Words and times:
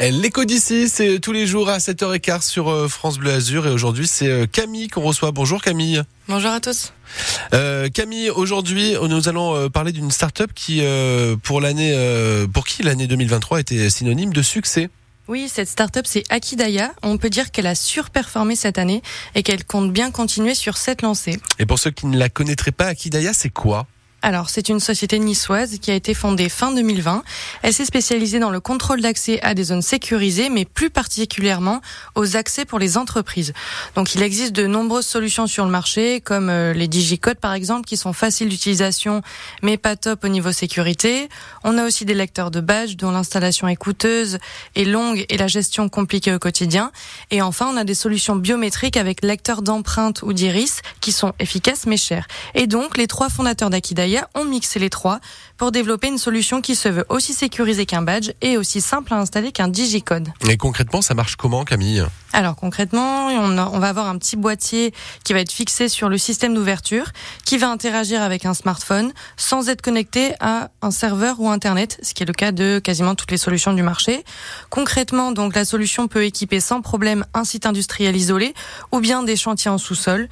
L'écho 0.00 0.44
d'ici, 0.44 0.88
c'est 0.88 1.20
tous 1.20 1.32
les 1.32 1.46
jours 1.46 1.68
à 1.68 1.78
7h15 1.78 2.42
sur 2.42 2.68
euh, 2.68 2.88
France 2.88 3.18
Bleu 3.18 3.32
Azur 3.32 3.66
et 3.66 3.70
aujourd'hui 3.70 4.08
c'est 4.08 4.28
euh, 4.28 4.46
Camille 4.46 4.88
qu'on 4.88 5.02
reçoit. 5.02 5.30
Bonjour 5.30 5.62
Camille. 5.62 6.02
Bonjour 6.28 6.50
à 6.50 6.60
tous. 6.60 6.92
Euh, 7.52 7.88
Camille, 7.88 8.28
aujourd'hui 8.30 8.96
nous 9.00 9.28
allons 9.28 9.54
euh, 9.54 9.68
parler 9.68 9.92
d'une 9.92 10.10
start-up 10.10 10.50
qui, 10.54 10.82
pour 11.42 11.60
l'année, 11.60 11.94
pour 12.52 12.66
qui 12.66 12.82
l'année 12.82 13.06
2023 13.06 13.60
était 13.60 13.88
synonyme 13.88 14.32
de 14.32 14.42
succès? 14.42 14.90
Oui, 15.26 15.48
cette 15.48 15.68
start-up, 15.68 16.04
c'est 16.06 16.24
Akidaya. 16.28 16.92
On 17.02 17.16
peut 17.16 17.30
dire 17.30 17.50
qu'elle 17.50 17.66
a 17.66 17.74
surperformé 17.74 18.56
cette 18.56 18.76
année 18.76 19.00
et 19.34 19.42
qu'elle 19.42 19.64
compte 19.64 19.90
bien 19.90 20.10
continuer 20.10 20.54
sur 20.54 20.76
cette 20.76 21.00
lancée. 21.00 21.40
Et 21.58 21.64
pour 21.64 21.78
ceux 21.78 21.90
qui 21.92 22.06
ne 22.06 22.18
la 22.18 22.28
connaîtraient 22.28 22.72
pas, 22.72 22.86
Akidaya, 22.86 23.32
c'est 23.32 23.48
quoi? 23.48 23.86
Alors, 24.24 24.48
c'est 24.48 24.70
une 24.70 24.80
société 24.80 25.18
niçoise 25.18 25.78
qui 25.82 25.90
a 25.90 25.94
été 25.94 26.14
fondée 26.14 26.48
fin 26.48 26.72
2020. 26.72 27.22
Elle 27.60 27.74
s'est 27.74 27.84
spécialisée 27.84 28.38
dans 28.38 28.48
le 28.48 28.58
contrôle 28.58 29.02
d'accès 29.02 29.38
à 29.42 29.52
des 29.52 29.64
zones 29.64 29.82
sécurisées, 29.82 30.48
mais 30.48 30.64
plus 30.64 30.88
particulièrement 30.88 31.82
aux 32.14 32.34
accès 32.34 32.64
pour 32.64 32.78
les 32.78 32.96
entreprises. 32.96 33.52
Donc, 33.96 34.14
il 34.14 34.22
existe 34.22 34.52
de 34.52 34.66
nombreuses 34.66 35.04
solutions 35.04 35.46
sur 35.46 35.66
le 35.66 35.70
marché, 35.70 36.22
comme 36.22 36.48
euh, 36.48 36.72
les 36.72 36.88
digicodes 36.88 37.36
par 37.36 37.52
exemple, 37.52 37.84
qui 37.84 37.98
sont 37.98 38.14
faciles 38.14 38.48
d'utilisation, 38.48 39.20
mais 39.62 39.76
pas 39.76 39.94
top 39.94 40.24
au 40.24 40.28
niveau 40.28 40.52
sécurité. 40.52 41.28
On 41.62 41.76
a 41.76 41.84
aussi 41.84 42.06
des 42.06 42.14
lecteurs 42.14 42.50
de 42.50 42.60
badge 42.60 42.96
dont 42.96 43.10
l'installation 43.10 43.68
est 43.68 43.76
coûteuse 43.76 44.38
et 44.74 44.86
longue 44.86 45.26
et 45.28 45.36
la 45.36 45.48
gestion 45.48 45.90
compliquée 45.90 46.32
au 46.32 46.38
quotidien. 46.38 46.92
Et 47.30 47.42
enfin, 47.42 47.68
on 47.70 47.76
a 47.76 47.84
des 47.84 47.92
solutions 47.92 48.36
biométriques 48.36 48.96
avec 48.96 49.22
lecteurs 49.22 49.60
d'empreintes 49.60 50.22
ou 50.22 50.32
d'iris 50.32 50.80
qui 51.02 51.12
sont 51.12 51.34
efficaces 51.40 51.84
mais 51.84 51.98
chères. 51.98 52.26
Et 52.54 52.66
donc, 52.66 52.96
les 52.96 53.06
trois 53.06 53.28
fondateurs 53.28 53.68
ont 54.34 54.44
mixé 54.44 54.78
les 54.78 54.90
trois 54.90 55.20
pour 55.56 55.72
développer 55.72 56.08
une 56.08 56.18
solution 56.18 56.60
qui 56.60 56.74
se 56.74 56.88
veut 56.88 57.06
aussi 57.08 57.32
sécurisée 57.32 57.86
qu'un 57.86 58.02
badge 58.02 58.30
et 58.40 58.56
aussi 58.56 58.80
simple 58.80 59.12
à 59.12 59.18
installer 59.18 59.52
qu'un 59.52 59.68
digicode. 59.68 60.28
Et 60.48 60.56
concrètement, 60.56 61.02
ça 61.02 61.14
marche 61.14 61.36
comment, 61.36 61.64
Camille? 61.64 62.04
Alors 62.34 62.56
concrètement, 62.56 63.28
on, 63.28 63.78
va 63.78 63.88
avoir 63.88 64.08
un 64.08 64.18
petit 64.18 64.34
boîtier 64.34 64.92
qui 65.22 65.32
va 65.32 65.38
être 65.38 65.52
fixé 65.52 65.88
sur 65.88 66.08
le 66.08 66.18
système 66.18 66.52
d'ouverture, 66.52 67.12
qui 67.44 67.58
va 67.58 67.70
interagir 67.70 68.22
avec 68.22 68.44
un 68.44 68.54
smartphone 68.54 69.12
sans 69.36 69.68
être 69.68 69.80
connecté 69.80 70.34
à 70.40 70.70
un 70.82 70.90
serveur 70.90 71.38
ou 71.38 71.48
Internet, 71.48 71.96
ce 72.02 72.12
qui 72.12 72.24
est 72.24 72.26
le 72.26 72.32
cas 72.32 72.50
de 72.50 72.80
quasiment 72.80 73.14
toutes 73.14 73.30
les 73.30 73.36
solutions 73.36 73.72
du 73.72 73.84
marché. 73.84 74.24
Concrètement, 74.68 75.30
donc 75.30 75.54
la 75.54 75.64
solution 75.64 76.08
peut 76.08 76.24
équiper 76.24 76.58
sans 76.58 76.82
problème 76.82 77.24
un 77.34 77.44
site 77.44 77.66
industriel 77.66 78.16
isolé 78.16 78.52
ou 78.90 78.98
bien 78.98 79.22
des 79.22 79.36
chantiers 79.36 79.70
en 79.70 79.78
sous-sol. 79.78 80.28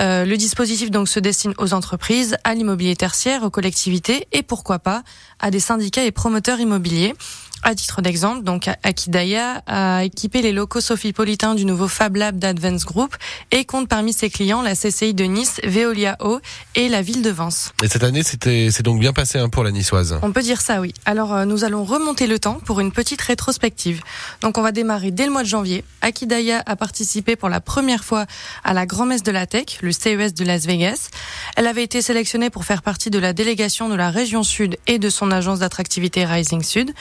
Euh, 0.00 0.26
le 0.26 0.36
dispositif 0.36 0.90
donc 0.90 1.08
se 1.08 1.18
destine 1.18 1.54
aux 1.56 1.72
entreprises, 1.72 2.36
à 2.44 2.52
l'immobilier 2.52 2.94
tertiaire 2.94 3.42
aux 3.42 3.50
collectivités 3.50 4.28
et 4.32 4.42
pourquoi 4.42 4.80
pas 4.80 5.02
à 5.40 5.50
des 5.50 5.60
syndicats 5.60 6.04
et 6.04 6.12
promoteurs 6.12 6.60
immobiliers. 6.60 7.14
À 7.64 7.74
titre 7.74 8.02
d'exemple, 8.02 8.44
donc 8.44 8.70
Akidaya 8.82 9.62
a 9.66 10.04
équipé 10.04 10.42
les 10.42 10.52
locaux 10.52 10.80
sophipolitains 10.80 11.54
du 11.54 11.64
nouveau 11.64 11.88
Fab 11.88 12.16
Lab 12.16 12.38
d'Advance 12.38 12.84
Group 12.84 13.16
et 13.50 13.64
compte 13.64 13.88
parmi 13.88 14.12
ses 14.12 14.30
clients 14.30 14.62
la 14.62 14.74
CCI 14.74 15.12
de 15.12 15.24
Nice, 15.24 15.60
Veolia 15.64 16.16
Eau 16.20 16.40
et 16.76 16.88
la 16.88 17.02
ville 17.02 17.22
de 17.22 17.30
Vence. 17.30 17.72
Et 17.82 17.88
cette 17.88 18.04
année, 18.04 18.22
c'était 18.22 18.68
c'est 18.70 18.84
donc 18.84 19.00
bien 19.00 19.12
passé 19.12 19.38
hein, 19.38 19.48
pour 19.48 19.64
la 19.64 19.72
niçoise. 19.72 20.18
On 20.22 20.32
peut 20.32 20.42
dire 20.42 20.60
ça, 20.60 20.80
oui. 20.80 20.94
Alors 21.04 21.34
euh, 21.34 21.44
nous 21.44 21.64
allons 21.64 21.84
remonter 21.84 22.26
le 22.26 22.38
temps 22.38 22.60
pour 22.64 22.80
une 22.80 22.92
petite 22.92 23.20
rétrospective. 23.20 24.02
Donc 24.40 24.56
on 24.56 24.62
va 24.62 24.72
démarrer 24.72 25.10
dès 25.10 25.26
le 25.26 25.32
mois 25.32 25.42
de 25.42 25.48
janvier. 25.48 25.84
Akidaya 26.00 26.62
a 26.64 26.76
participé 26.76 27.34
pour 27.34 27.48
la 27.48 27.60
première 27.60 28.04
fois 28.04 28.26
à 28.64 28.72
la 28.72 28.86
Grand-Messe 28.86 29.24
de 29.24 29.32
la 29.32 29.46
Tech, 29.46 29.78
le 29.82 29.90
CES 29.90 30.32
de 30.34 30.44
Las 30.44 30.66
Vegas. 30.66 31.10
Elle 31.56 31.66
avait 31.66 31.84
été 31.84 32.02
sélectionnée 32.02 32.50
pour 32.50 32.64
faire 32.64 32.82
partie 32.82 33.10
de 33.10 33.18
la 33.18 33.32
délégation 33.32 33.88
de 33.88 33.94
la 33.94 34.10
région 34.10 34.42
Sud 34.42 34.76
et 34.86 34.98
de 34.98 35.10
son 35.10 35.30
agence 35.30 35.58
d'attractivité 35.58 36.24
Rising 36.24 36.62
Sud. 36.62 36.92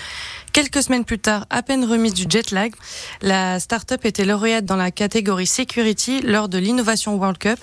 Quelques 0.58 0.82
semaines 0.82 1.06
plus 1.06 1.20
tard, 1.20 1.46
à 1.52 1.62
peine 1.62 1.86
remise 1.86 2.16
du 2.16 2.26
jet 2.28 2.50
lag, 2.50 2.74
la 3.22 3.60
start-up 3.60 4.06
était 4.06 4.26
lauréate 4.26 4.66
dans 4.66 4.76
la 4.76 4.90
catégorie 4.90 5.46
Security 5.46 6.22
lors 6.22 6.50
de 6.50 6.58
l'Innovation 6.58 7.14
World 7.16 7.38
Cup 7.38 7.60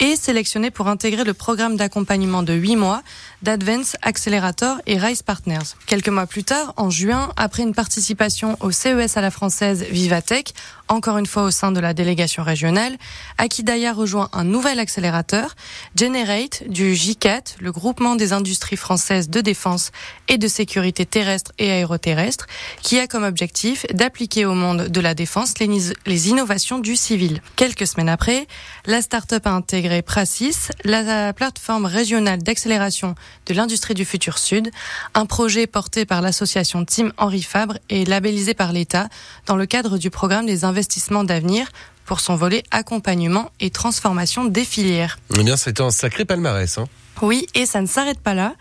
et 0.00 0.16
sélectionnée 0.16 0.70
pour 0.70 0.88
intégrer 0.88 1.24
le 1.24 1.34
programme 1.34 1.76
d'accompagnement 1.76 2.42
de 2.42 2.52
8 2.52 2.76
mois 2.76 3.02
d'Advance 3.42 3.96
Accelerator 4.02 4.78
et 4.86 4.98
Rise 4.98 5.22
Partners. 5.22 5.74
Quelques 5.86 6.08
mois 6.08 6.26
plus 6.26 6.44
tard, 6.44 6.74
en 6.76 6.90
juin, 6.90 7.32
après 7.36 7.62
une 7.62 7.74
participation 7.74 8.56
au 8.60 8.70
CES 8.70 9.16
à 9.16 9.20
la 9.20 9.30
française 9.30 9.84
Vivatech, 9.90 10.54
encore 10.88 11.18
une 11.18 11.26
fois 11.26 11.44
au 11.44 11.50
sein 11.50 11.70
de 11.70 11.80
la 11.80 11.94
délégation 11.94 12.42
régionale, 12.42 12.96
Akidaya 13.36 13.92
rejoint 13.92 14.28
un 14.32 14.44
nouvel 14.44 14.80
accélérateur, 14.80 15.54
Generate 15.96 16.68
du 16.68 16.94
GICAT, 16.94 17.56
le 17.60 17.72
groupement 17.72 18.16
des 18.16 18.32
industries 18.32 18.76
françaises 18.76 19.28
de 19.28 19.40
défense 19.40 19.90
et 20.28 20.38
de 20.38 20.48
sécurité 20.48 21.06
terrestre 21.06 21.52
et 21.58 21.70
aéroterrestre, 21.70 22.46
qui 22.82 22.98
a 22.98 23.06
comme 23.06 23.24
objectif 23.24 23.86
d'appliquer 23.92 24.46
au 24.46 24.54
monde 24.54 24.88
de 24.88 25.00
la 25.00 25.14
défense 25.14 25.54
les, 25.58 26.28
innovations 26.28 26.78
du 26.78 26.96
civil. 26.96 27.42
Quelques 27.56 27.86
semaines 27.86 28.08
après, 28.08 28.46
la 28.86 29.02
start-up 29.02 29.46
a 29.46 29.50
intégré 29.50 29.87
Prasis, 30.04 30.68
la 30.84 31.32
plateforme 31.32 31.86
régionale 31.86 32.42
d'accélération 32.42 33.14
de 33.46 33.54
l'industrie 33.54 33.94
du 33.94 34.04
futur 34.04 34.38
sud, 34.38 34.70
un 35.14 35.26
projet 35.26 35.66
porté 35.66 36.04
par 36.04 36.20
l'association 36.20 36.84
Team 36.84 37.12
Henri 37.16 37.42
Fabre 37.42 37.78
et 37.88 38.04
labellisé 38.04 38.54
par 38.54 38.72
l'État 38.72 39.08
dans 39.46 39.56
le 39.56 39.66
cadre 39.66 39.98
du 39.98 40.10
programme 40.10 40.46
des 40.46 40.64
investissements 40.64 41.24
d'avenir 41.24 41.68
pour 42.04 42.20
son 42.20 42.36
volet 42.36 42.62
accompagnement 42.70 43.50
et 43.60 43.70
transformation 43.70 44.44
des 44.44 44.64
filières. 44.64 45.18
Eh 45.38 45.42
bien, 45.42 45.56
c'est 45.56 45.80
un 45.80 45.90
sacré 45.90 46.24
palmarès. 46.24 46.78
Hein. 46.78 46.86
Oui, 47.22 47.46
et 47.54 47.66
ça 47.66 47.80
ne 47.80 47.86
s'arrête 47.86 48.20
pas 48.20 48.34
là 48.34 48.54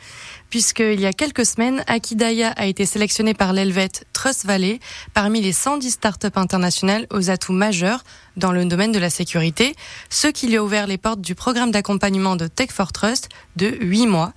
puisqu'il 0.50 1.00
y 1.00 1.06
a 1.06 1.14
quelques 1.14 1.46
semaines, 1.46 1.84
Akidaya 1.88 2.50
a 2.52 2.66
été 2.66 2.86
sélectionné 2.86 3.34
par 3.34 3.54
l'Helvète 3.54 4.06
Trust 4.14 4.46
Valley 4.46 4.80
parmi 5.14 5.42
les 5.42 5.54
110 5.54 5.92
startups 5.92 6.28
internationales 6.36 7.08
aux 7.12 7.30
atouts 7.30 7.54
majeurs 7.54 8.04
dans 8.36 8.52
le 8.52 8.66
domaine 8.66 8.92
de 8.92 9.00
la 9.00 9.10
sécurité, 9.10 9.76
ce 10.10 10.28
qui 10.28 10.48
lui 10.48 10.58
a 10.58 10.64
ouvert 10.64 10.88
les 10.88 10.98
portes 10.98 11.22
du 11.22 11.36
programme 11.36 11.72
d'accompagnement 11.72 12.36
de 12.36 12.48
Tech 12.48 12.70
for 12.72 12.92
Trust 12.92 13.30
de 13.56 13.78
8 13.82 14.08
mois 14.08 14.34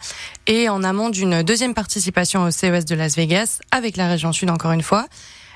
et 0.47 0.69
en 0.69 0.83
amont 0.83 1.11
d'une 1.11 1.43
deuxième 1.43 1.75
participation 1.75 2.45
au 2.45 2.51
CES 2.51 2.85
de 2.85 2.95
Las 2.95 3.17
Vegas 3.17 3.61
avec 3.71 3.97
la 3.97 4.09
région 4.09 4.33
sud 4.33 4.51
encore 4.51 4.73
une 4.73 4.83
fois. 4.83 5.07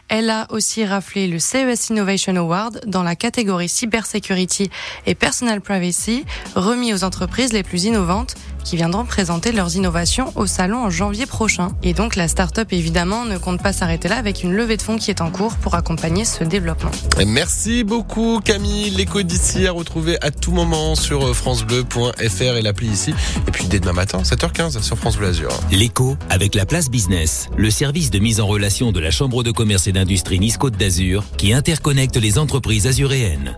Elle 0.09 0.29
a 0.29 0.47
aussi 0.51 0.85
raflé 0.85 1.27
le 1.27 1.39
CES 1.39 1.89
Innovation 1.89 2.37
Award 2.37 2.83
dans 2.87 3.03
la 3.03 3.17
catégorie 3.17 3.69
Cybersecurity 3.71 4.71
et 5.07 5.15
Personal 5.15 5.61
Privacy, 5.61 6.25
remis 6.55 6.93
aux 6.93 7.05
entreprises 7.05 7.53
les 7.53 7.63
plus 7.63 7.85
innovantes 7.85 8.35
qui 8.65 8.77
viendront 8.77 9.05
présenter 9.05 9.53
leurs 9.53 9.77
innovations 9.77 10.33
au 10.35 10.47
salon 10.47 10.79
en 10.79 10.91
janvier 10.91 11.27
prochain. 11.27 11.69
Et 11.83 11.95
donc 11.95 12.17
la 12.17 12.29
start-up 12.29 12.73
évidemment 12.73 13.25
ne 13.25 13.39
compte 13.39 13.63
pas 13.63 13.73
s'arrêter 13.73 14.09
là 14.09 14.17
avec 14.17 14.43
une 14.43 14.55
levée 14.55 14.77
de 14.77 14.83
fonds 14.83 14.97
qui 14.97 15.11
est 15.11 15.21
en 15.21 15.31
cours 15.31 15.57
pour 15.57 15.75
accompagner 15.75 16.25
ce 16.25 16.45
développement. 16.45 16.91
Merci 17.27 17.85
beaucoup 17.85 18.41
Camille. 18.45 18.91
L'écho 18.91 19.23
d'ici 19.23 19.67
à 19.67 19.73
retrouver 19.73 20.17
à 20.23 20.31
tout 20.31 20.53
moment 20.53 20.95
sur 20.95 21.27
euh, 21.27 21.35
francebleu.fr 21.35 22.57
et 22.57 22.63
l'appli 22.63 22.89
ici. 22.89 23.15
Et 23.47 23.51
puis 23.51 23.67
dès 23.67 23.81
demain 23.81 23.93
matin, 23.93 24.23
7h15 24.23 24.83
sur 24.83 24.97
France 24.97 25.17
Bleu 25.17 25.29
Azur. 25.29 25.51
L'écho 25.71 26.17
avec 26.31 26.55
la 26.55 26.67
place 26.67 26.91
business, 26.91 27.49
le 27.57 27.71
service 27.71 28.11
de 28.11 28.19
mise 28.19 28.41
en 28.41 28.47
relation 28.47 28.93
de 28.93 29.01
la 29.01 29.11
Chambre 29.11 29.43
de 29.43 29.51
commerce 29.51 29.87
et 29.87 29.93
d'industrie 29.93 30.41
Nice 30.41 30.57
Côte 30.57 30.77
d'Azur 30.77 31.25
qui 31.37 31.53
interconnecte 31.53 32.17
les 32.17 32.39
entreprises 32.39 32.87
azuréennes. 32.87 33.57